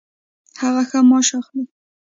[0.61, 1.63] هغه ښه معاش اخلي